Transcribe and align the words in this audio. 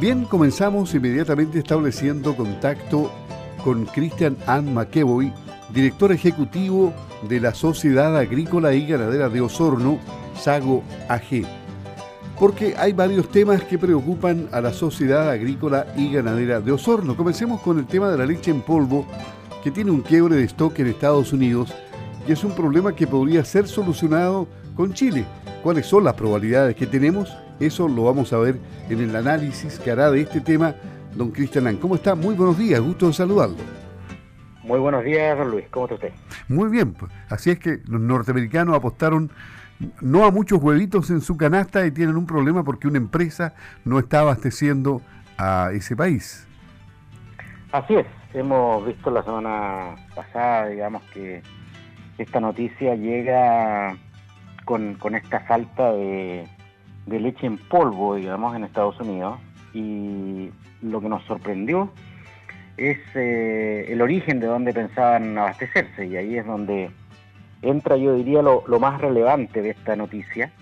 Bien, 0.00 0.26
comenzamos 0.26 0.94
inmediatamente 0.94 1.58
estableciendo 1.58 2.36
contacto 2.36 3.10
con 3.64 3.84
Christian 3.84 4.36
Ann 4.46 4.72
McEvoy, 4.72 5.32
director 5.74 6.12
ejecutivo 6.12 6.92
de 7.28 7.40
la 7.40 7.52
Sociedad 7.52 8.16
Agrícola 8.16 8.72
y 8.74 8.86
Ganadera 8.86 9.28
de 9.28 9.40
Osorno, 9.40 9.98
Sago 10.40 10.84
AG. 11.08 11.42
Porque 12.38 12.76
hay 12.78 12.92
varios 12.92 13.28
temas 13.28 13.64
que 13.64 13.76
preocupan 13.76 14.48
a 14.52 14.60
la 14.60 14.72
Sociedad 14.72 15.28
Agrícola 15.28 15.88
y 15.96 16.12
Ganadera 16.12 16.60
de 16.60 16.70
Osorno. 16.70 17.16
Comencemos 17.16 17.60
con 17.60 17.80
el 17.80 17.86
tema 17.86 18.08
de 18.08 18.18
la 18.18 18.26
leche 18.26 18.52
en 18.52 18.60
polvo, 18.60 19.04
que 19.64 19.72
tiene 19.72 19.90
un 19.90 20.02
quiebre 20.02 20.36
de 20.36 20.44
stock 20.44 20.78
en 20.78 20.86
Estados 20.86 21.32
Unidos 21.32 21.74
y 22.28 22.30
es 22.30 22.44
un 22.44 22.52
problema 22.52 22.94
que 22.94 23.08
podría 23.08 23.44
ser 23.44 23.66
solucionado 23.66 24.46
con 24.76 24.94
Chile. 24.94 25.24
¿Cuáles 25.62 25.86
son 25.86 26.04
las 26.04 26.14
probabilidades 26.14 26.76
que 26.76 26.86
tenemos? 26.86 27.36
Eso 27.58 27.88
lo 27.88 28.04
vamos 28.04 28.32
a 28.32 28.38
ver 28.38 28.56
en 28.88 29.00
el 29.00 29.16
análisis 29.16 29.78
que 29.78 29.90
hará 29.90 30.10
de 30.10 30.20
este 30.20 30.40
tema 30.40 30.74
don 31.14 31.30
Cristian 31.32 31.76
¿Cómo 31.76 31.96
está? 31.96 32.14
Muy 32.14 32.34
buenos 32.34 32.56
días, 32.56 32.80
gusto 32.80 33.08
de 33.08 33.12
saludarlo. 33.12 33.56
Muy 34.62 34.78
buenos 34.78 35.04
días, 35.04 35.36
don 35.36 35.50
Luis. 35.50 35.66
¿Cómo 35.70 35.86
está 35.86 35.94
usted? 35.96 36.12
Muy 36.48 36.68
bien, 36.68 36.92
pues. 36.92 37.10
así 37.28 37.50
es 37.50 37.58
que 37.58 37.80
los 37.86 38.00
norteamericanos 38.00 38.76
apostaron 38.76 39.30
no 40.00 40.24
a 40.24 40.30
muchos 40.30 40.62
huevitos 40.62 41.10
en 41.10 41.20
su 41.20 41.36
canasta 41.36 41.84
y 41.86 41.90
tienen 41.90 42.16
un 42.16 42.26
problema 42.26 42.62
porque 42.64 42.86
una 42.86 42.98
empresa 42.98 43.54
no 43.84 43.98
está 43.98 44.20
abasteciendo 44.20 45.02
a 45.38 45.70
ese 45.72 45.96
país. 45.96 46.46
Así 47.72 47.94
es, 47.94 48.06
hemos 48.34 48.86
visto 48.86 49.10
la 49.10 49.22
semana 49.22 49.96
pasada, 50.14 50.68
digamos, 50.68 51.02
que 51.12 51.42
esta 52.18 52.40
noticia 52.40 52.94
llega 52.94 53.96
con, 54.68 54.96
con 54.96 55.14
esta 55.14 55.40
falta 55.40 55.92
de, 55.92 56.46
leche 57.06 57.46
en 57.46 57.56
polvo, 57.56 58.16
digamos, 58.16 58.54
en 58.54 58.64
Estados 58.64 59.00
Unidos. 59.00 59.40
Y 59.72 60.50
lo 60.82 61.00
que 61.00 61.08
nos 61.08 61.24
sorprendió 61.24 61.90
es 62.76 62.98
eh, 63.14 63.86
el 63.88 64.02
origen 64.02 64.40
de 64.40 64.46
donde 64.46 64.74
pensaban 64.74 65.38
abastecerse. 65.38 66.04
Y 66.04 66.16
ahí 66.18 66.36
es 66.36 66.44
donde 66.44 66.90
entra, 67.62 67.96
yo 67.96 68.14
diría, 68.14 68.42
lo, 68.42 68.62
más 68.78 69.00
relevante 69.00 69.62
de 69.62 69.70
esta 69.70 69.96
noticia. 69.96 70.52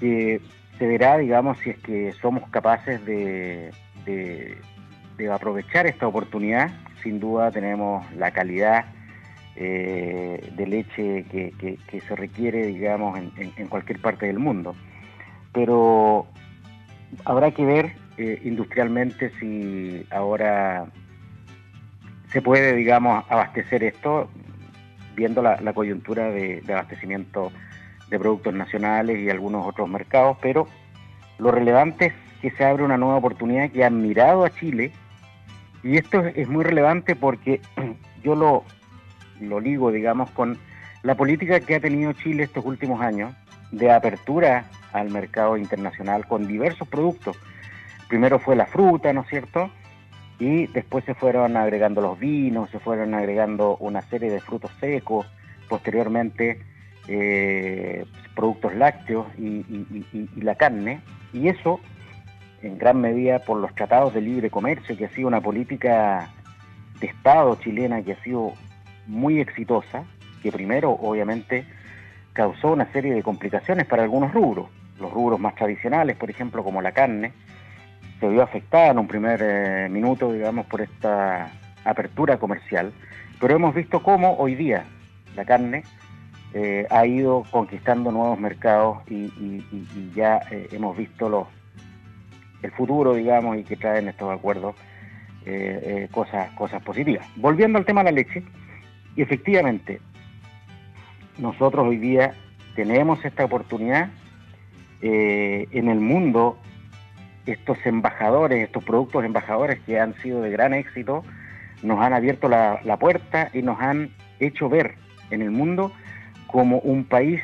que 0.00 0.40
se 0.78 0.86
verá, 0.86 1.18
digamos, 1.18 1.58
si 1.58 1.70
es 1.70 1.78
que 1.80 2.14
somos 2.22 2.48
capaces 2.48 3.04
de, 3.04 3.70
de, 4.06 5.30
aprovechar 5.30 5.86
esta 5.86 6.08
oportunidad. 6.08 6.70
Sin 7.02 7.20
duda 7.20 7.50
tenemos 7.50 8.10
la 8.14 8.30
calidad 8.30 8.86
eh, 9.60 10.52
de 10.56 10.66
leche 10.66 11.24
que, 11.30 12.00
se 12.00 12.16
requiere, 12.16 12.66
digamos, 12.66 13.18
en 13.36 13.68
cualquier 13.68 14.00
parte 14.00 14.26
del 14.26 14.38
mundo. 14.38 14.74
Pero 15.52 16.26
habrá 17.24 17.50
que 17.50 17.64
ver 17.64 17.92
eh, 18.22 18.38
industrialmente 18.44 19.32
si 19.40 20.04
ahora 20.10 20.86
se 22.30 22.42
puede, 22.42 22.74
digamos, 22.74 23.24
abastecer 23.30 23.82
esto, 23.82 24.28
viendo 25.16 25.40
la, 25.40 25.72
coyuntura 25.72 26.30
de, 26.30 26.62
abastecimiento 26.68 27.50
de 28.10 28.18
productos 28.18 28.52
nacionales 28.52 29.18
y 29.20 29.30
algunos 29.30 29.66
otros 29.66 29.88
mercados, 29.88 30.36
pero 30.42 30.66
lo 31.38 31.50
relevante 31.50 32.06
es 32.06 32.12
que 32.42 32.50
se 32.50 32.64
abre 32.64 32.82
una 32.82 32.98
nueva 32.98 33.16
oportunidad 33.16 33.70
que 33.70 33.86
ha 33.86 33.90
mirado 33.90 34.44
a 34.44 34.50
Chile, 34.50 34.92
y 35.82 35.96
esto 35.96 36.20
es 36.20 36.46
muy 36.46 36.62
relevante 36.62 37.16
porque 37.16 37.62
yo 38.22 38.34
lo, 38.34 38.64
lo 39.40 39.60
ligo, 39.60 39.90
digamos, 39.90 40.30
con 40.30 40.58
la 41.02 41.14
política 41.14 41.60
que 41.60 41.76
ha 41.76 41.80
tenido 41.80 42.12
Chile 42.12 42.44
estos 42.44 42.64
últimos 42.64 43.00
años 43.00 43.34
de 43.72 43.90
apertura 43.90 44.64
al 44.92 45.10
mercado 45.10 45.56
internacional 45.56 46.26
con 46.26 46.46
diversos 46.46 46.86
productos. 46.88 47.38
Primero 48.08 48.38
fue 48.38 48.56
la 48.56 48.66
fruta, 48.66 49.12
¿no 49.12 49.22
es 49.22 49.28
cierto? 49.28 49.70
Y 50.38 50.66
después 50.68 51.04
se 51.04 51.14
fueron 51.14 51.56
agregando 51.56 52.00
los 52.00 52.18
vinos, 52.18 52.70
se 52.70 52.80
fueron 52.80 53.14
agregando 53.14 53.76
una 53.76 54.02
serie 54.02 54.30
de 54.30 54.40
frutos 54.40 54.70
secos, 54.80 55.26
posteriormente 55.68 56.60
eh, 57.08 58.04
productos 58.34 58.74
lácteos 58.74 59.26
y, 59.38 59.64
la 60.36 60.54
carne. 60.54 61.00
Y 61.32 61.48
eso, 61.48 61.80
en 62.62 62.78
gran 62.78 63.00
medida, 63.00 63.38
por 63.40 63.58
los 63.58 63.74
tratados 63.74 64.14
de 64.14 64.22
libre 64.22 64.50
comercio, 64.50 64.96
que 64.96 65.04
ha 65.04 65.10
sido 65.10 65.28
una 65.28 65.40
política 65.40 66.30
de 67.00 67.06
Estado 67.06 67.56
chilena 67.56 68.02
que 68.02 68.12
ha 68.12 68.22
sido 68.22 68.52
muy 69.06 69.40
exitosa, 69.40 70.04
que 70.42 70.52
primero, 70.52 70.90
obviamente, 70.90 71.64
causó 72.32 72.72
una 72.72 72.90
serie 72.92 73.14
de 73.14 73.22
complicaciones 73.22 73.86
para 73.86 74.02
algunos 74.02 74.32
rubros 74.32 74.68
los 75.00 75.12
rubros 75.12 75.40
más 75.40 75.54
tradicionales, 75.54 76.16
por 76.16 76.30
ejemplo, 76.30 76.62
como 76.62 76.82
la 76.82 76.92
carne, 76.92 77.32
se 78.20 78.28
vio 78.28 78.42
afectada 78.42 78.90
en 78.90 78.98
un 78.98 79.08
primer 79.08 79.40
eh, 79.42 79.88
minuto, 79.90 80.32
digamos, 80.32 80.66
por 80.66 80.82
esta 80.82 81.50
apertura 81.84 82.38
comercial, 82.38 82.92
pero 83.40 83.56
hemos 83.56 83.74
visto 83.74 84.02
cómo 84.02 84.36
hoy 84.36 84.54
día 84.54 84.84
la 85.34 85.44
carne 85.44 85.84
eh, 86.52 86.86
ha 86.90 87.06
ido 87.06 87.44
conquistando 87.50 88.12
nuevos 88.12 88.38
mercados 88.38 88.98
y, 89.08 89.30
ya 90.14 90.40
eh, 90.50 90.68
hemos 90.72 90.96
visto 90.96 91.28
los, 91.28 91.46
el 92.62 92.70
futuro, 92.72 93.14
digamos, 93.14 93.56
y 93.56 93.64
que 93.64 93.76
traen 93.76 94.08
estos 94.08 94.30
acuerdos 94.30 94.76
cosas, 96.12 96.50
cosas 96.52 96.82
positivas. 96.82 97.26
Volviendo 97.34 97.78
al 97.78 97.84
tema 97.86 98.04
de 98.04 98.12
la 98.12 98.16
leche, 98.16 98.44
efectivamente, 99.16 100.00
nosotros 101.38 101.86
hoy 101.86 101.96
día 101.96 102.34
tenemos 102.74 103.24
esta 103.24 103.44
oportunidad 103.44 104.10
eh, 105.02 105.66
en 105.72 105.88
el 105.88 106.00
mundo 106.00 106.58
estos 107.46 107.78
embajadores, 107.84 108.64
estos 108.64 108.84
productos 108.84 109.24
embajadores 109.24 109.80
que 109.80 109.98
han 109.98 110.14
sido 110.20 110.42
de 110.42 110.50
gran 110.50 110.74
éxito, 110.74 111.24
nos 111.82 112.00
han 112.00 112.12
abierto 112.12 112.48
la, 112.48 112.96
puerta 112.98 113.50
y 113.52 113.62
nos 113.62 113.80
han 113.80 114.10
hecho 114.38 114.68
ver 114.68 114.94
en 115.30 115.42
el 115.42 115.50
mundo 115.50 115.92
como 116.46 116.78
un 116.80 117.04
país 117.04 117.40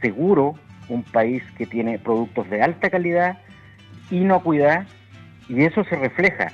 seguro, 0.00 0.54
un 0.88 1.02
país 1.02 1.42
que 1.58 1.66
tiene 1.66 1.98
productos 1.98 2.48
de 2.48 2.62
alta 2.62 2.88
calidad, 2.90 3.38
inocuidad, 4.10 4.86
y 5.48 5.62
eso 5.64 5.84
se 5.84 5.96
refleja 5.96 6.52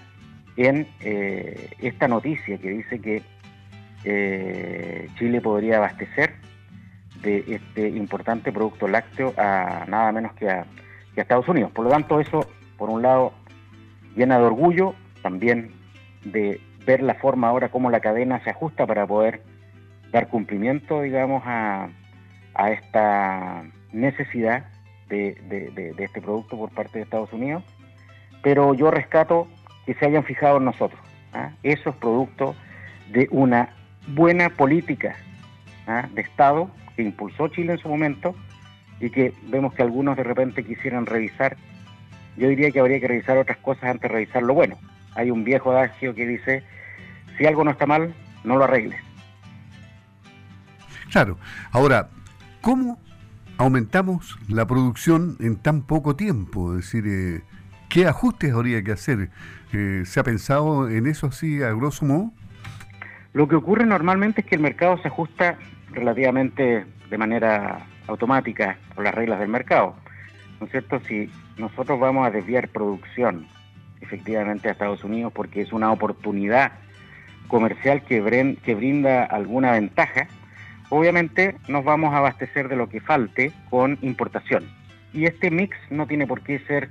en 0.56 0.86
eh, 1.00 1.70
esta 1.80 2.08
noticia 2.08 2.58
que 2.58 2.70
dice 2.70 2.98
que 2.98 3.22
eh, 4.08 5.08
Chile 5.18 5.40
podría 5.40 5.78
abastecer 5.78 6.34
de 7.22 7.44
este 7.48 7.88
importante 7.88 8.52
producto 8.52 8.86
lácteo 8.86 9.34
a 9.36 9.84
nada 9.88 10.12
menos 10.12 10.32
que 10.34 10.48
a, 10.48 10.64
Estados 11.16 11.48
Unidos. 11.48 11.72
Por 11.72 11.86
lo 11.86 11.90
tanto, 11.90 12.20
eso, 12.20 12.46
por 12.76 12.90
un 12.90 13.00
lado, 13.00 13.32
llena 14.14 14.38
de 14.38 14.44
orgullo, 14.44 14.94
también 15.22 15.72
de 16.24 16.60
ver 16.84 17.02
la 17.02 17.14
forma 17.14 17.48
ahora 17.48 17.70
como 17.70 17.90
la 17.90 18.00
cadena 18.00 18.44
se 18.44 18.50
ajusta 18.50 18.86
para 18.86 19.06
poder 19.06 19.40
dar 20.12 20.28
cumplimiento, 20.28 21.00
digamos, 21.00 21.42
a, 21.46 21.88
esta 22.70 23.64
necesidad 23.92 24.66
de, 25.08 25.94
este 25.98 26.20
producto 26.20 26.58
por 26.58 26.70
parte 26.70 26.98
de 26.98 27.04
Estados 27.04 27.32
Unidos. 27.32 27.64
Pero 28.42 28.74
yo 28.74 28.90
rescato 28.90 29.48
que 29.86 29.94
se 29.94 30.04
hayan 30.04 30.22
fijado 30.22 30.58
en 30.58 30.66
nosotros. 30.66 31.00
¿ah? 31.32 31.52
Esos 31.62 31.96
productos 31.96 32.56
de 33.10 33.26
una 33.30 33.75
buena 34.08 34.50
política 34.50 35.16
¿ah? 35.86 36.08
de 36.12 36.22
Estado 36.22 36.70
que 36.94 37.02
impulsó 37.02 37.48
Chile 37.48 37.72
en 37.72 37.78
su 37.78 37.88
momento 37.88 38.34
y 39.00 39.10
que 39.10 39.34
vemos 39.48 39.74
que 39.74 39.82
algunos 39.82 40.16
de 40.16 40.24
repente 40.24 40.64
quisieran 40.64 41.06
revisar. 41.06 41.56
Yo 42.36 42.48
diría 42.48 42.70
que 42.70 42.80
habría 42.80 43.00
que 43.00 43.08
revisar 43.08 43.38
otras 43.38 43.58
cosas 43.58 43.84
antes 43.84 44.02
de 44.02 44.08
revisar 44.08 44.42
lo 44.42 44.54
bueno. 44.54 44.76
Hay 45.14 45.30
un 45.30 45.44
viejo 45.44 45.70
adagio 45.70 46.14
que 46.14 46.26
dice, 46.26 46.62
si 47.36 47.46
algo 47.46 47.64
no 47.64 47.70
está 47.70 47.86
mal, 47.86 48.14
no 48.44 48.56
lo 48.56 48.64
arregles. 48.64 49.00
Claro. 51.10 51.38
Ahora, 51.70 52.08
¿cómo 52.60 52.98
aumentamos 53.58 54.38
la 54.48 54.66
producción 54.66 55.36
en 55.40 55.56
tan 55.56 55.82
poco 55.82 56.16
tiempo? 56.16 56.76
Es 56.76 56.84
decir, 56.84 57.04
eh, 57.06 57.42
¿qué 57.88 58.06
ajustes 58.06 58.52
habría 58.52 58.82
que 58.82 58.92
hacer? 58.92 59.30
Eh, 59.72 60.02
¿Se 60.04 60.20
ha 60.20 60.24
pensado 60.24 60.88
en 60.88 61.06
eso 61.06 61.28
así 61.28 61.62
a 61.62 61.72
grosso 61.72 62.04
modo? 62.04 62.32
Lo 63.36 63.46
que 63.46 63.56
ocurre 63.56 63.84
normalmente 63.84 64.40
es 64.40 64.46
que 64.46 64.54
el 64.54 64.62
mercado 64.62 64.96
se 64.96 65.08
ajusta 65.08 65.58
relativamente 65.90 66.86
de 67.10 67.18
manera 67.18 67.86
automática 68.06 68.78
por 68.94 69.04
las 69.04 69.14
reglas 69.14 69.40
del 69.40 69.50
mercado. 69.50 69.94
¿No 70.58 70.64
es 70.64 70.72
cierto? 70.72 71.00
Si 71.00 71.30
nosotros 71.58 72.00
vamos 72.00 72.26
a 72.26 72.30
desviar 72.30 72.68
producción 72.68 73.46
efectivamente 74.00 74.70
a 74.70 74.72
Estados 74.72 75.04
Unidos 75.04 75.34
porque 75.34 75.60
es 75.60 75.74
una 75.74 75.92
oportunidad 75.92 76.72
comercial 77.46 78.00
que, 78.04 78.22
brinda 78.22 79.24
alguna 79.24 79.72
ventaja, 79.72 80.28
obviamente 80.88 81.56
nos 81.68 81.84
vamos 81.84 82.14
a 82.14 82.18
abastecer 82.18 82.70
de 82.70 82.76
lo 82.76 82.88
que 82.88 83.02
falte 83.02 83.52
con 83.68 83.98
importación. 84.00 84.64
Y 85.12 85.26
este 85.26 85.50
mix 85.50 85.76
no 85.90 86.06
tiene 86.06 86.26
por 86.26 86.40
qué 86.40 86.60
ser 86.60 86.88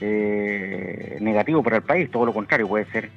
eh, 0.00 1.18
negativo 1.20 1.64
para 1.64 1.78
el 1.78 1.82
país, 1.82 2.08
todo 2.12 2.26
lo 2.26 2.32
contrario, 2.32 2.68
puede 2.68 2.84
ser 2.92 3.10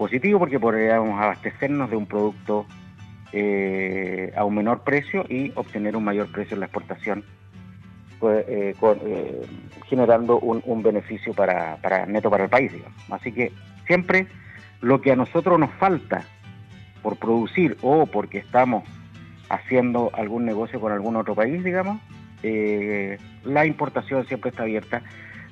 positivo 0.00 0.38
porque 0.38 0.58
podríamos 0.58 1.20
abastecernos 1.20 1.90
de 1.90 1.96
un 1.96 2.06
producto 2.06 2.64
eh, 3.32 4.32
a 4.34 4.46
un 4.46 4.54
menor 4.54 4.82
precio 4.82 5.26
y 5.28 5.52
obtener 5.54 5.94
un 5.94 6.04
mayor 6.04 6.32
precio 6.32 6.54
en 6.54 6.60
la 6.60 6.66
exportación 6.66 7.22
pues, 8.18 8.46
eh, 8.48 8.74
eh, 8.82 9.42
generando 9.90 10.40
un, 10.40 10.82
beneficio 10.82 11.34
para, 11.34 11.76
para, 11.82 12.06
neto 12.06 12.30
para 12.30 12.44
el 12.44 12.50
país. 12.50 12.72
Digamos. 12.72 12.94
Así 13.10 13.30
que 13.30 13.52
siempre 13.86 14.26
lo 14.80 15.02
que 15.02 15.12
a 15.12 15.16
nosotros 15.16 15.60
nos 15.60 15.70
falta 15.72 16.24
por 17.02 17.18
producir 17.18 17.76
o 17.82 18.06
porque 18.06 18.38
estamos 18.38 18.84
haciendo 19.50 20.10
algún 20.14 20.46
negocio 20.46 20.80
con 20.80 20.92
algún 20.92 21.16
otro 21.16 21.34
país, 21.34 21.62
digamos, 21.62 22.00
la 23.44 23.66
importación 23.66 24.26
siempre 24.26 24.48
está 24.48 24.62
abierta 24.62 25.02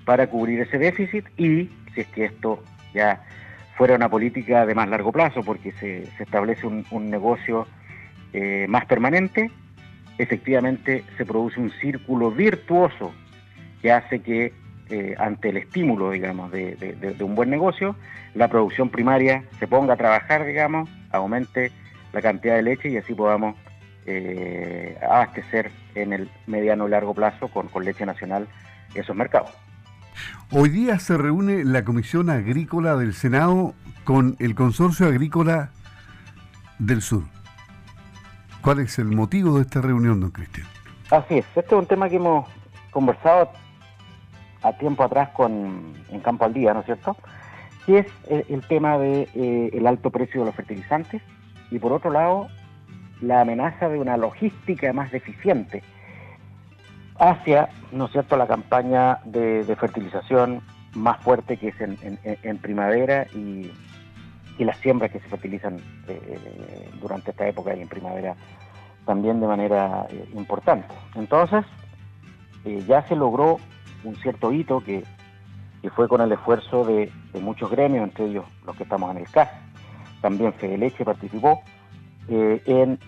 para 0.06 0.26
cubrir 0.26 0.60
ese 0.60 0.78
déficit 0.78 1.26
y 1.36 1.68
si 1.94 2.00
es 2.00 2.06
que 2.06 2.24
esto 2.24 2.62
ya 2.94 3.22
fuera 3.78 3.94
una 3.94 4.08
política 4.08 4.66
de 4.66 4.74
más 4.74 4.88
largo 4.88 5.12
plazo, 5.12 5.44
porque 5.44 5.70
se, 5.72 6.02
establece 6.18 6.66
un, 6.66 7.10
negocio 7.10 7.68
eh, 8.32 8.66
más 8.68 8.84
permanente, 8.86 9.52
efectivamente 10.18 11.04
se 11.16 11.24
produce 11.24 11.60
un 11.60 11.70
círculo 11.80 12.32
virtuoso 12.32 13.12
que 13.80 13.92
hace 13.92 14.18
que 14.18 14.52
eh, 14.90 15.14
ante 15.16 15.50
el 15.50 15.58
estímulo, 15.58 16.10
digamos, 16.10 16.50
de, 16.50 17.14
un 17.20 17.36
buen 17.36 17.50
negocio, 17.50 17.94
la 18.34 18.48
producción 18.48 18.90
primaria 18.90 19.44
se 19.60 19.68
ponga 19.68 19.94
a 19.94 19.96
trabajar, 19.96 20.44
digamos, 20.44 20.90
aumente 21.12 21.70
la 22.12 22.20
cantidad 22.20 22.56
de 22.56 22.62
leche 22.62 22.88
y 22.88 22.96
así 22.96 23.14
podamos 23.14 23.54
eh, 24.06 24.98
abastecer 25.02 25.70
en 25.94 26.14
el 26.14 26.28
mediano 26.48 26.88
y 26.88 26.90
largo 26.90 27.14
plazo 27.14 27.46
con, 27.46 27.68
con 27.68 27.84
leche 27.84 28.04
nacional 28.04 28.48
esos 28.94 29.14
mercados. 29.14 29.67
Hoy 30.50 30.70
día 30.70 30.98
se 30.98 31.18
reúne 31.18 31.62
la 31.62 31.84
Comisión 31.84 32.30
Agrícola 32.30 32.96
del 32.96 33.12
Senado 33.12 33.74
con 34.04 34.34
el 34.38 34.54
Consorcio 34.54 35.06
Agrícola 35.06 35.68
del 36.78 37.02
Sur. 37.02 37.24
¿Cuál 38.62 38.78
es 38.78 38.98
el 38.98 39.08
motivo 39.14 39.56
de 39.56 39.62
esta 39.64 39.82
reunión, 39.82 40.20
don 40.20 40.30
Cristian? 40.30 40.66
Así 41.10 41.36
es, 41.36 41.46
este 41.48 41.60
es 41.60 41.72
un 41.72 41.84
tema 41.84 42.08
que 42.08 42.16
hemos 42.16 42.48
conversado 42.90 43.50
a 44.62 44.72
tiempo 44.78 45.02
atrás 45.02 45.28
con 45.34 45.92
en 46.10 46.20
Campo 46.20 46.46
al 46.46 46.54
Día, 46.54 46.72
¿no 46.72 46.80
es 46.80 46.86
cierto? 46.86 47.14
Que 47.84 47.98
es 47.98 48.06
el, 48.48 48.62
tema 48.68 48.96
de, 48.96 49.28
eh, 49.34 49.82
alto 49.86 50.08
precio 50.08 50.40
de 50.40 50.46
los 50.46 50.54
fertilizantes 50.54 51.20
y 51.70 51.78
por 51.78 51.92
otro 51.92 52.10
lado 52.10 52.48
la 53.20 53.42
amenaza 53.42 53.90
de 53.90 53.98
una 53.98 54.16
logística 54.16 54.94
más 54.94 55.12
deficiente 55.12 55.82
hacia, 57.18 57.68
¿no 57.92 58.08
cierto?, 58.08 58.36
la 58.36 58.46
campaña 58.46 59.18
de, 59.24 59.64
fertilización 59.78 60.62
más 60.94 61.18
fuerte 61.22 61.56
que 61.56 61.68
es 61.68 61.80
en, 61.80 62.58
primavera 62.58 63.26
y, 63.34 63.70
las 64.58 64.76
siembras 64.78 65.12
que 65.12 65.20
se 65.20 65.28
fertilizan 65.28 65.76
eh, 66.08 66.90
durante 67.00 67.30
esta 67.30 67.46
época 67.46 67.76
y 67.76 67.80
en 67.80 67.88
primavera 67.88 68.34
también 69.06 69.40
de 69.40 69.46
manera 69.46 70.04
eh, 70.10 70.28
importante. 70.34 70.92
Entonces, 71.14 71.64
eh, 72.64 72.82
ya 72.88 73.06
se 73.06 73.14
logró 73.14 73.60
un 74.02 74.16
cierto 74.16 74.52
hito 74.52 74.80
que, 74.80 75.04
fue 75.94 76.08
con 76.08 76.20
el 76.20 76.32
esfuerzo 76.32 76.84
de, 76.84 77.10
muchos 77.40 77.70
gremios, 77.70 78.02
entre 78.02 78.26
ellos 78.26 78.44
los 78.66 78.76
que 78.76 78.82
estamos 78.82 79.12
en 79.12 79.18
el 79.18 79.30
CAS. 79.30 79.48
También 80.20 80.52
Fede 80.52 80.76
Leche 80.76 81.04
participó 81.04 81.62
en 82.28 82.98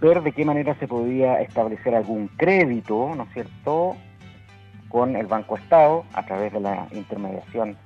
ver 0.00 0.22
de 0.22 0.32
qué 0.32 0.44
manera 0.44 0.74
se 0.76 0.86
podía 0.86 1.40
establecer 1.40 1.94
algún 1.94 2.28
crédito, 2.28 3.14
¿no 3.16 3.24
es 3.24 3.32
cierto?, 3.32 3.96
con 4.88 5.16
el 5.16 5.26
Banco 5.26 5.56
Estado 5.56 6.04
a 6.14 6.24
través 6.24 6.52
de 6.52 6.60
la 6.60 6.86
intermediación 6.92 7.76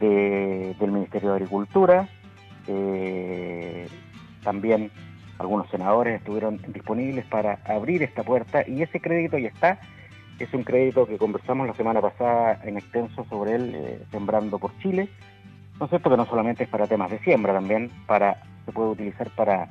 del 0.00 0.90
Ministerio 0.90 1.30
de 1.30 1.36
Agricultura. 1.36 2.08
Eh, 2.66 3.88
también 4.42 4.90
algunos 5.38 5.68
senadores 5.70 6.18
estuvieron 6.18 6.60
disponibles 6.68 7.24
para 7.26 7.60
abrir 7.64 8.02
esta 8.02 8.22
puerta 8.24 8.64
y 8.66 8.82
ese 8.82 9.00
crédito 9.00 9.38
ya 9.38 9.48
está. 9.48 9.80
Es 10.38 10.52
un 10.54 10.64
crédito 10.64 11.06
que 11.06 11.18
conversamos 11.18 11.66
la 11.66 11.74
semana 11.74 12.00
pasada 12.00 12.60
en 12.64 12.76
extenso 12.76 13.24
sobre 13.28 13.54
él, 13.54 13.72
eh, 13.74 14.02
Sembrando 14.10 14.58
por 14.58 14.76
Chile. 14.78 15.08
¿No 15.78 15.86
es 15.86 15.90
cierto 15.90 16.10
que 16.10 16.16
no 16.16 16.26
solamente 16.26 16.64
es 16.64 16.68
para 16.68 16.86
temas 16.86 17.10
de 17.10 17.18
siembra, 17.20 17.52
también 17.52 17.90
para 18.06 18.42
se 18.64 18.72
puede 18.72 18.90
utilizar 18.90 19.30
para 19.30 19.70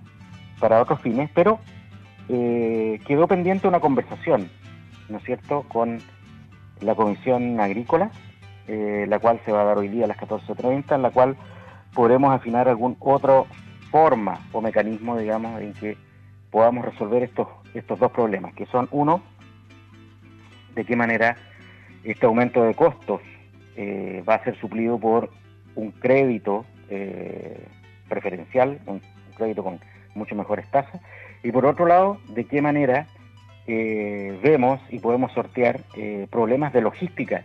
para 0.60 0.82
otros 0.82 1.02
fines, 1.02 1.30
pero 1.34 1.60
eh, 2.30 3.00
quedó 3.08 3.28
pendiente 3.28 3.68
una 3.68 3.80
conversación, 3.80 4.50
¿no 5.10 5.18
es 5.18 5.24
cierto?, 5.24 5.64
con 5.68 6.00
la 6.82 6.94
Comisión 6.96 7.60
Agrícola, 7.60 8.12
eh, 8.68 9.06
la 9.08 9.20
cual 9.20 9.40
se 9.46 9.52
va 9.52 9.62
a 9.62 9.66
dar 9.66 9.78
hoy 9.78 9.88
día 9.88 10.06
a 10.06 10.08
las 10.08 10.18
14.30, 10.18 10.96
en 10.96 11.02
la 11.02 11.12
cual 11.12 11.38
podremos 11.94 12.34
afinar 12.34 12.68
algún 12.68 12.98
otro 13.00 13.48
forma 13.92 14.42
o 14.52 14.62
mecanismo, 14.62 15.18
digamos, 15.18 15.62
en 15.62 15.74
que 15.74 15.98
podamos 16.52 16.84
resolver 16.84 17.24
estos, 17.24 17.48
estos 17.74 17.98
dos 18.00 18.12
problemas, 18.12 18.54
que 18.54 18.66
son 18.66 18.90
uno, 18.92 19.22
de 20.76 20.86
qué 20.86 20.96
manera 20.96 21.38
este 22.04 22.26
aumento 22.26 22.64
de 22.64 22.76
costos 22.76 23.22
eh, 23.76 24.24
va 24.28 24.36
a 24.36 24.44
ser 24.44 24.60
suplido 24.60 25.00
por 25.00 25.32
un 25.76 25.92
crédito 25.92 26.66
preferencial, 28.08 28.80
un 28.86 29.02
crédito 29.36 29.62
con 29.62 29.80
mucho 30.18 30.36
mejores 30.36 30.70
tasas. 30.70 31.02
Y 31.44 31.52
por 31.52 31.66
otro 31.66 31.86
lado, 31.86 32.18
de 32.30 32.46
qué 32.46 32.62
manera 32.62 33.08
eh, 33.70 34.40
vemos 34.42 34.80
y 34.90 35.00
podemos 35.00 35.34
sortear 35.34 35.82
eh, 35.98 36.26
problemas 36.32 36.72
de 36.72 36.80
logística 36.80 37.44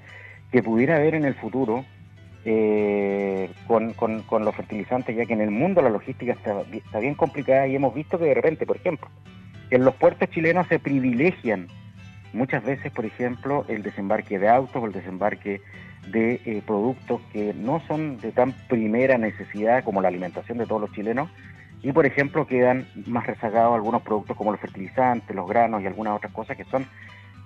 que 0.52 0.62
pudiera 0.62 0.94
haber 0.94 1.16
en 1.16 1.24
el 1.24 1.34
futuro 1.34 1.84
eh, 2.44 3.50
con, 3.66 3.92
con, 3.92 4.44
los 4.44 4.54
fertilizantes, 4.54 5.16
ya 5.16 5.26
que 5.26 5.32
en 5.32 5.40
el 5.40 5.50
mundo 5.50 5.82
la 5.82 5.90
logística 5.90 6.32
está, 6.32 6.62
está 6.72 7.00
bien 7.00 7.16
complicada 7.16 7.66
y 7.66 7.74
hemos 7.74 7.92
visto 7.92 8.18
que 8.18 8.26
de 8.26 8.34
repente, 8.34 8.66
por 8.66 8.76
ejemplo, 8.76 9.08
en 9.70 9.84
los 9.84 9.96
puertos 9.96 10.30
chilenos 10.30 10.68
se 10.68 10.78
privilegian 10.78 11.66
muchas 12.32 12.62
veces, 12.62 12.92
por 12.92 13.04
ejemplo, 13.04 13.64
el 13.66 13.82
desembarque 13.82 14.38
de 14.38 14.48
autos 14.48 14.80
o 14.80 14.86
el 14.86 14.92
desembarque 14.92 15.60
de 16.08 16.62
productos 16.66 17.20
que 17.32 17.52
no 17.52 17.80
son 17.88 18.18
de 18.18 18.30
tan 18.30 18.52
primera 18.68 19.18
necesidad 19.18 19.82
como 19.82 20.02
la 20.02 20.08
alimentación 20.08 20.58
de 20.58 20.66
todos 20.66 20.82
los 20.82 20.92
chilenos, 20.92 21.30
y 21.82 21.92
por 21.92 22.06
ejemplo 22.06 22.46
quedan 22.46 22.86
más 23.06 23.26
rezagados 23.26 23.74
algunos 23.74 24.02
productos 24.02 24.36
como 24.36 24.52
los 24.52 24.60
fertilizantes, 24.60 25.34
los 25.34 25.48
granos 25.48 25.82
y 25.82 25.86
algunas 25.86 26.16
otras 26.16 26.32
cosas 26.32 26.56
que 26.56 26.64
son 26.64 26.86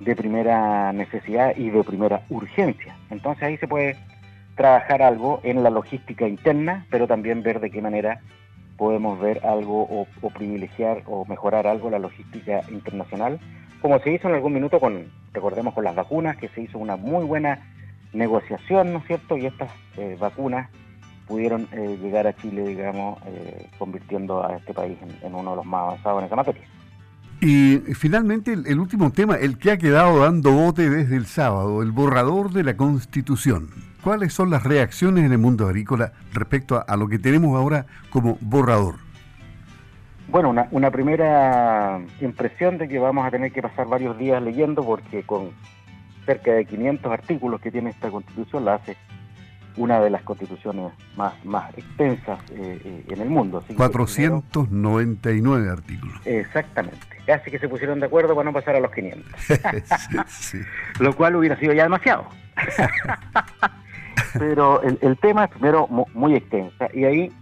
de 0.01 0.15
primera 0.15 0.93
necesidad 0.93 1.57
y 1.57 1.71
de 1.71 1.83
primera 1.83 2.23
urgencia. 2.29 2.95
Entonces 3.11 3.43
ahí 3.43 3.57
se 3.57 3.67
puede 3.67 3.97
trabajar 4.55 5.03
algo 5.03 5.41
en 5.43 5.63
la 5.63 5.71
logística 5.71 6.29
interna, 6.29 6.87
pero 6.91 7.07
también 7.07 7.43
ver 7.43 7.61
de 7.61 7.71
qué 7.71 7.81
manera 7.81 8.21
podemos 8.77 9.19
ver 9.19 9.45
algo 9.47 9.83
o, 9.83 10.31
privilegiar 10.31 11.03
o 11.07 11.25
mejorar 11.25 11.67
algo 11.67 11.89
la 11.89 11.99
logística 11.99 12.61
internacional, 12.71 13.41
como 13.81 13.99
se 14.01 14.13
hizo 14.13 14.29
en 14.29 14.35
algún 14.35 14.53
minuto 14.53 14.81
con, 14.81 15.11
recordemos, 15.33 15.73
con 15.73 15.85
las 15.85 15.95
vacunas, 15.95 16.37
que 16.37 16.49
se 16.49 16.63
hizo 16.63 16.79
una 16.79 16.97
muy 16.97 17.25
buena 17.25 17.73
negociación, 18.13 18.93
¿no 18.93 18.99
es 18.99 19.07
cierto? 19.07 19.37
Y 19.39 19.47
estas 19.47 19.71
eh, 19.97 20.17
vacunas 20.19 20.69
pudieron 21.27 21.69
eh, 21.73 21.99
llegar 22.01 22.27
a 22.27 22.35
Chile, 22.37 22.67
digamos, 22.67 23.19
eh, 23.27 23.69
convirtiendo 23.79 24.45
a 24.45 24.57
este 24.57 24.73
país 24.73 24.97
en, 25.23 25.35
uno 25.35 25.51
de 25.51 25.57
los 25.57 25.67
más 25.67 25.83
avanzados 25.83 26.21
en 26.21 26.27
esa 26.27 26.37
materia. 26.37 26.63
Y 27.41 27.79
finalmente 27.95 28.53
el, 28.53 28.81
último 28.81 29.13
tema, 29.13 29.37
el 29.37 29.59
que 29.59 29.73
ha 29.73 29.77
quedado 29.77 30.21
dando 30.21 30.53
bote 30.53 30.89
desde 30.89 31.17
el 31.17 31.27
sábado, 31.27 31.83
el 31.83 31.93
borrador 31.93 32.51
de 32.53 32.65
la 32.65 32.77
Constitución. 32.77 33.69
¿Cuáles 34.03 34.33
son 34.33 34.51
las 34.51 34.63
reacciones 34.63 35.25
en 35.25 35.33
el 35.33 35.39
mundo 35.39 35.67
agrícola 35.67 36.13
respecto 36.33 36.83
a, 36.87 36.97
lo 36.97 37.09
que 37.09 37.19
tenemos 37.19 37.57
ahora 37.57 37.87
como 38.09 38.39
borrador? 38.41 38.95
Bueno, 40.29 40.51
una, 40.51 40.69
una, 40.71 40.91
primera 40.91 42.01
impresión 42.21 42.79
de 42.79 42.89
que 42.89 42.99
vamos 42.99 43.27
a 43.27 43.31
tener 43.31 43.53
que 43.53 43.63
pasar 43.63 43.87
varios 43.87 44.17
días 44.17 44.43
leyendo 44.43 44.85
porque 44.85 45.23
con 45.23 45.51
cerca 46.25 46.53
de 46.53 46.65
500 46.65 47.13
artículos 47.13 47.61
que 47.61 47.71
tiene 47.71 47.91
esta 47.91 48.11
constitución 48.11 48.65
la 48.65 48.75
hace 48.75 48.97
una 49.77 50.01
de 50.01 50.11
las 50.11 50.23
constituciones 50.23 50.93
más, 51.17 51.33
más 51.45 51.77
extensas 51.77 52.39
eh, 52.51 52.81
eh, 52.85 53.05
en 53.09 53.21
el 53.21 53.29
mundo. 53.29 53.63
499 53.77 55.71
artículos. 55.71 56.21
Exactamente. 56.25 56.99
Casi 57.27 57.51
que 57.51 57.59
se 57.59 57.69
pusieron 57.69 58.01
de 58.01 58.07
acuerdo 58.07 58.35
para 58.35 58.45
no 58.45 58.53
pasar 58.53 58.77
a 58.77 58.81
los 58.81 58.91
500. 58.93 59.25
Lo 61.01 61.15
cual 61.15 61.37
hubiera 61.37 61.59
sido 61.59 61.73
ya 61.73 61.83
demasiado. 61.85 62.27
Pero 64.39 64.83
el, 64.83 65.19
tema 65.19 65.45
es 65.45 65.51
primero 65.51 65.87
muy, 65.89 66.35
extensa 66.35 66.89
y 66.93 67.05
ahí, 67.05 67.33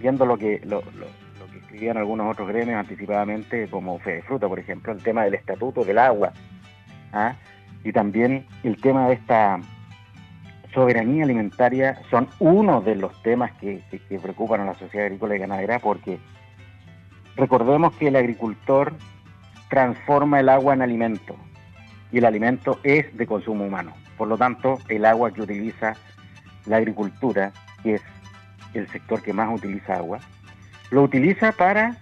viendo 0.00 0.26
lo 0.26 0.36
que, 0.36 0.60
lo, 0.64 0.82
que 0.82 1.58
escribían 1.58 1.96
algunos 1.96 2.30
otros 2.30 2.48
gremios 2.48 2.78
anticipadamente, 2.78 3.68
como 3.68 3.98
Fede 3.98 4.22
Fruta, 4.22 4.48
por 4.48 4.58
ejemplo, 4.58 4.92
el 4.92 5.02
tema 5.02 5.24
del 5.24 5.34
estatuto 5.34 5.84
del 5.84 5.98
agua, 5.98 6.32
¿ah? 7.12 7.34
y 7.84 7.92
también 7.92 8.46
el 8.62 8.80
tema 8.80 9.08
de 9.08 9.14
esta 9.14 9.60
soberanía 10.78 11.24
alimentaria 11.24 11.98
son 12.08 12.28
uno 12.38 12.80
de 12.80 12.94
los 12.94 13.20
temas 13.24 13.50
que, 13.60 13.82
preocupan 14.22 14.60
a 14.60 14.64
la 14.64 14.74
sociedad 14.74 15.06
agrícola 15.06 15.34
y 15.34 15.40
ganadera 15.40 15.80
porque 15.80 16.20
recordemos 17.34 17.96
que 17.96 18.06
el 18.06 18.14
agricultor 18.14 18.92
transforma 19.70 20.38
el 20.38 20.48
agua 20.48 20.74
en 20.74 20.82
alimento 20.82 21.34
y 22.12 22.18
el 22.18 22.26
alimento 22.26 22.78
es 22.84 23.16
de 23.16 23.26
consumo 23.26 23.64
humano. 23.64 23.92
Por 24.16 24.28
lo 24.28 24.38
tanto, 24.38 24.78
el 24.88 25.04
agua 25.04 25.32
que 25.32 25.42
utiliza 25.42 25.94
la 26.66 26.76
agricultura, 26.76 27.50
que 27.82 27.94
es 27.94 28.02
el 28.72 28.86
sector 28.86 29.20
que 29.20 29.32
más 29.32 29.52
utiliza 29.52 29.96
agua, 29.96 30.20
lo 30.92 31.02
utiliza 31.02 31.50
para 31.50 31.96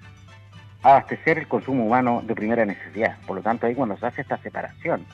abastecer 0.82 1.38
el 1.38 1.48
consumo 1.48 1.86
humano 1.86 2.22
de 2.26 2.34
primera 2.34 2.66
necesidad. 2.66 3.16
Por 3.26 3.36
lo 3.36 3.42
tanto, 3.42 3.66
ahí 3.66 3.74
cuando 3.74 3.96
se 3.96 4.04
hace 4.04 4.20
esta 4.20 4.36
separación 4.36 5.06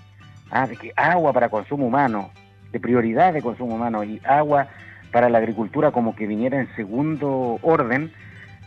¿ah? 0.51 0.67
de 0.67 0.77
que 0.77 0.93
agua 0.97 1.33
para 1.33 1.49
consumo 1.49 1.87
humano, 1.87 2.33
de 2.73 2.81
prioridad 2.81 3.33
de 3.33 3.43
consumo 3.43 3.77
humano 3.77 4.03
y 4.03 4.21
agua 4.25 4.69
para 5.13 5.29
la 5.29 5.39
agricultura 5.39 5.93
como 5.93 6.17
que 6.17 6.27
viniera 6.27 6.59
en 6.59 6.75
segundo 6.75 7.59
orden, 7.63 8.11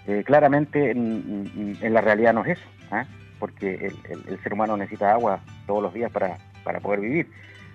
eh, 0.08 0.24
claramente 0.24 0.92
en, 0.92 1.78
la 1.82 2.02
realidad 2.02 2.34
no 2.34 2.46
es 2.46 2.60
eso, 2.60 2.70
¿ah? 2.92 3.06
porque 3.40 3.92
el, 4.10 4.40
ser 4.44 4.54
humano 4.54 4.78
necesita 4.78 5.12
agua 5.12 5.40
todos 5.66 5.82
los 5.82 5.94
días 5.94 6.12
para, 6.12 6.38
para 6.64 6.80
poder 6.80 7.00
vivir, 7.00 7.28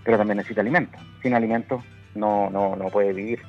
pero 0.04 0.16
también 0.16 0.36
necesita 0.36 0.60
alimentos. 0.60 1.02
Sin 1.22 1.34
alimentos 1.34 1.82
no, 2.14 2.48
no, 2.50 2.76
no 2.76 2.86
puede 2.86 3.12
vivir. 3.12 3.42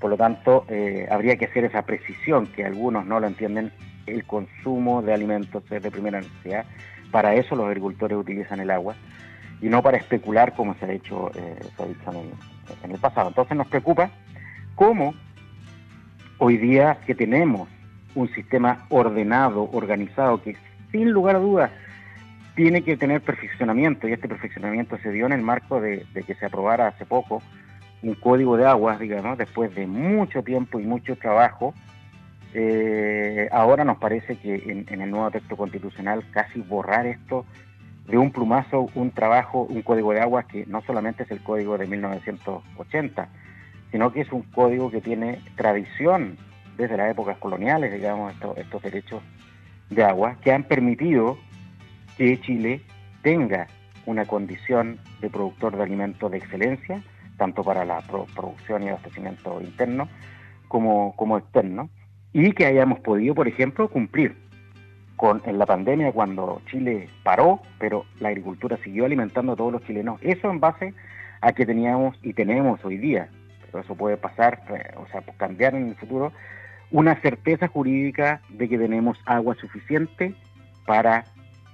Por 0.00 0.10
lo 0.10 0.16
tanto, 0.16 0.64
eh, 0.68 1.08
habría 1.10 1.36
que 1.36 1.46
hacer 1.46 1.64
esa 1.64 1.82
precisión, 1.82 2.46
que 2.46 2.64
algunos 2.64 3.06
no 3.06 3.18
lo 3.18 3.26
entienden, 3.26 3.72
el 4.06 4.24
consumo 4.24 5.02
de 5.02 5.14
alimentos 5.14 5.64
es 5.70 5.82
de 5.82 5.90
primera 5.90 6.20
necesidad. 6.20 6.64
Para 7.10 7.34
eso 7.34 7.56
los 7.56 7.66
agricultores 7.66 8.16
utilizan 8.18 8.60
el 8.60 8.70
agua 8.70 8.94
y 9.60 9.68
no 9.68 9.82
para 9.82 9.96
especular 9.96 10.54
como 10.54 10.74
se 10.74 10.86
ha 10.86 10.92
hecho, 10.92 11.30
eh, 11.34 11.58
en, 12.82 12.90
el, 12.90 12.98
pasado. 12.98 13.28
Entonces 13.28 13.56
nos 13.56 13.66
preocupa 13.66 14.10
cómo 14.74 15.14
hoy 16.38 16.56
día 16.56 16.98
que 17.06 17.14
tenemos 17.14 17.68
un 18.14 18.28
sistema 18.34 18.86
ordenado, 18.90 19.68
organizado, 19.72 20.42
que 20.42 20.56
sin 20.92 21.10
lugar 21.10 21.36
a 21.36 21.40
dudas 21.40 21.70
tiene 22.54 22.82
que 22.82 22.96
tener 22.96 23.20
perfeccionamiento, 23.20 24.06
y 24.06 24.12
este 24.12 24.28
perfeccionamiento 24.28 24.96
se 24.98 25.10
dio 25.10 25.26
en 25.26 25.32
el 25.32 25.42
marco 25.42 25.80
de, 25.80 26.06
que 26.26 26.34
se 26.34 26.46
aprobara 26.46 26.88
hace 26.88 27.04
poco 27.04 27.42
un 28.02 28.14
código 28.14 28.56
de 28.56 28.66
aguas, 28.66 29.00
digamos, 29.00 29.38
después 29.38 29.74
de 29.74 29.86
mucho 29.86 30.42
tiempo 30.42 30.78
y 30.78 30.84
mucho 30.84 31.16
trabajo, 31.16 31.74
eh, 32.52 33.48
ahora 33.50 33.82
nos 33.84 33.98
parece 33.98 34.36
que 34.36 34.84
en, 34.88 35.00
el 35.00 35.10
nuevo 35.10 35.30
texto 35.30 35.56
constitucional 35.56 36.22
casi 36.30 36.60
borrar 36.60 37.06
esto 37.06 37.44
de 38.06 38.18
un 38.18 38.30
plumazo, 38.30 38.88
un 38.94 39.10
trabajo, 39.10 39.62
un 39.62 39.82
código 39.82 40.12
de 40.12 40.20
aguas 40.20 40.46
que 40.46 40.66
no 40.66 40.82
solamente 40.82 41.22
es 41.22 41.30
el 41.30 41.42
código 41.42 41.78
de 41.78 41.86
1980, 41.86 43.28
sino 43.90 44.12
que 44.12 44.20
es 44.20 44.32
un 44.32 44.42
código 44.42 44.90
que 44.90 45.00
tiene 45.00 45.40
tradición 45.56 46.36
desde 46.76 46.96
las 46.96 47.10
épocas 47.10 47.38
coloniales, 47.38 47.92
digamos, 47.92 48.34
estos, 48.56 48.82
derechos 48.82 49.22
de 49.90 50.04
agua, 50.04 50.36
que 50.42 50.52
han 50.52 50.64
permitido 50.64 51.38
que 52.18 52.40
Chile 52.40 52.82
tenga 53.22 53.68
una 54.06 54.26
condición 54.26 54.98
de 55.20 55.30
productor 55.30 55.76
de 55.76 55.84
alimentos 55.84 56.30
de 56.30 56.38
excelencia, 56.38 57.02
tanto 57.36 57.62
para 57.64 57.84
la 57.84 58.00
producción 58.02 58.82
y 58.82 58.88
abastecimiento 58.88 59.60
interno 59.60 60.08
como, 60.68 61.14
como 61.16 61.38
externo, 61.38 61.88
y 62.32 62.52
que 62.52 62.66
hayamos 62.66 62.98
podido, 63.00 63.34
por 63.34 63.48
ejemplo, 63.48 63.88
cumplir 63.88 64.36
en 65.44 65.58
la 65.58 65.66
pandemia 65.66 66.12
cuando 66.12 66.60
Chile 66.70 67.08
paró, 67.22 67.60
pero 67.78 68.04
la 68.20 68.28
agricultura 68.28 68.76
siguió 68.84 69.04
alimentando 69.04 69.52
a 69.52 69.56
todos 69.56 69.72
los 69.72 69.84
chilenos. 69.84 70.20
Eso 70.22 70.50
en 70.50 70.60
base 70.60 70.94
a 71.40 71.52
que 71.52 71.66
teníamos 71.66 72.16
y 72.22 72.32
tenemos 72.32 72.84
hoy 72.84 72.98
día 72.98 73.28
eso 73.80 73.94
puede 73.94 74.16
pasar, 74.16 74.62
eh, 74.70 74.94
o 74.96 75.06
sea, 75.08 75.22
cambiar 75.36 75.74
en 75.74 75.88
el 75.88 75.94
futuro, 75.96 76.32
una 76.90 77.20
certeza 77.20 77.68
jurídica 77.68 78.40
de 78.48 78.68
que 78.68 78.78
tenemos 78.78 79.18
agua 79.26 79.54
suficiente 79.56 80.34
para 80.86 81.24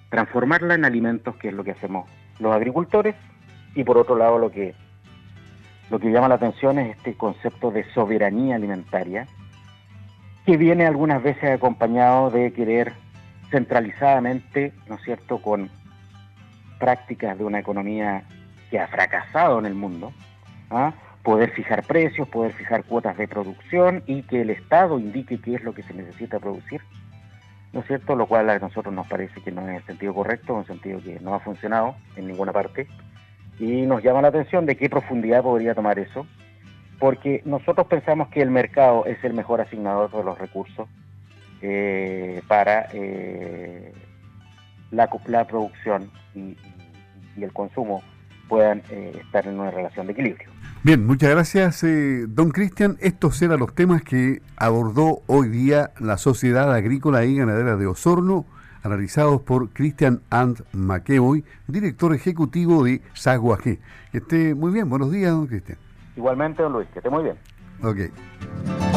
transformarla 0.08 0.74
en 0.74 0.84
alimentos, 0.84 1.36
que 1.36 1.48
es 1.48 1.54
lo 1.54 1.64
que 1.64 1.72
hacemos 1.72 2.08
los 2.38 2.54
agricultores, 2.54 3.14
y 3.74 3.84
por 3.84 3.98
otro 3.98 4.16
lado 4.16 4.38
lo 4.38 4.50
que 4.50 4.74
lo 5.90 5.98
que 5.98 6.12
llama 6.12 6.28
la 6.28 6.36
atención 6.36 6.78
es 6.78 6.96
este 6.96 7.14
concepto 7.14 7.72
de 7.72 7.84
soberanía 7.92 8.54
alimentaria, 8.54 9.26
que 10.46 10.56
viene 10.56 10.86
algunas 10.86 11.20
veces 11.20 11.50
acompañado 11.50 12.30
de 12.30 12.52
querer 12.52 12.92
centralizadamente, 13.50 14.72
¿no 14.88 14.96
es 14.96 15.02
cierto?, 15.02 15.40
con 15.42 15.70
prácticas 16.78 17.36
de 17.38 17.44
una 17.44 17.58
economía 17.58 18.24
que 18.70 18.78
ha 18.78 18.88
fracasado 18.88 19.58
en 19.58 19.66
el 19.66 19.74
mundo, 19.74 20.12
¿ah? 20.70 20.92
poder 21.22 21.50
fijar 21.50 21.84
precios, 21.84 22.28
poder 22.28 22.52
fijar 22.52 22.84
cuotas 22.84 23.16
de 23.18 23.28
producción 23.28 24.02
y 24.06 24.22
que 24.22 24.40
el 24.40 24.50
Estado 24.50 24.98
indique 24.98 25.40
qué 25.40 25.56
es 25.56 25.62
lo 25.62 25.74
que 25.74 25.82
se 25.82 25.92
necesita 25.92 26.38
producir, 26.38 26.80
¿no 27.72 27.80
es 27.80 27.86
cierto? 27.86 28.16
Lo 28.16 28.26
cual 28.26 28.48
a 28.48 28.58
nosotros 28.58 28.94
nos 28.94 29.06
parece 29.06 29.40
que 29.42 29.52
no 29.52 29.68
es 29.68 29.76
el 29.76 29.86
sentido 29.86 30.14
correcto, 30.14 30.54
un 30.54 30.66
sentido 30.66 31.00
que 31.02 31.20
no 31.20 31.34
ha 31.34 31.40
funcionado 31.40 31.94
en 32.16 32.26
ninguna 32.26 32.52
parte 32.52 32.86
y 33.58 33.82
nos 33.82 34.02
llama 34.02 34.22
la 34.22 34.28
atención 34.28 34.64
de 34.64 34.76
qué 34.76 34.88
profundidad 34.88 35.42
podría 35.42 35.74
tomar 35.74 35.98
eso, 35.98 36.26
porque 36.98 37.42
nosotros 37.44 37.86
pensamos 37.86 38.28
que 38.28 38.40
el 38.40 38.50
mercado 38.50 39.04
es 39.04 39.22
el 39.22 39.34
mejor 39.34 39.60
asignador 39.60 40.10
de 40.10 40.24
los 40.24 40.38
recursos 40.38 40.88
eh, 41.62 42.42
para 42.48 42.88
eh, 42.92 43.92
la, 44.90 45.08
la, 45.26 45.46
producción 45.46 46.10
y, 46.34 46.56
el 47.36 47.52
consumo 47.52 48.02
puedan 48.48 48.82
eh, 48.90 49.12
estar 49.24 49.46
en 49.46 49.58
una 49.58 49.70
relación 49.70 50.06
de 50.06 50.12
equilibrio. 50.12 50.50
Bien, 50.82 51.06
muchas 51.06 51.30
gracias, 51.30 51.84
eh, 51.84 52.26
don 52.26 52.50
Cristian. 52.50 52.96
Estos 53.00 53.40
eran 53.42 53.60
los 53.60 53.74
temas 53.74 54.02
que 54.02 54.42
abordó 54.56 55.22
hoy 55.26 55.48
día 55.48 55.90
la 55.98 56.16
Sociedad 56.18 56.72
Agrícola 56.72 57.24
y 57.24 57.36
Ganadera 57.36 57.76
de 57.76 57.86
Osorno, 57.86 58.46
analizados 58.82 59.42
por 59.42 59.70
Cristian 59.70 60.22
And 60.30 60.64
McEvoy, 60.72 61.44
director 61.66 62.14
ejecutivo 62.14 62.84
de 62.84 63.02
Saguaje. 63.14 63.78
Que 64.10 64.18
esté 64.18 64.54
muy 64.54 64.72
bien, 64.72 64.88
buenos 64.88 65.10
días, 65.12 65.30
don 65.30 65.46
Cristian. 65.46 65.78
Igualmente, 66.16 66.62
don 66.62 66.72
Luis, 66.72 66.88
que 66.88 66.98
esté 66.98 67.10
muy 67.10 67.24
bien. 67.24 67.36
Ok. 67.82 68.89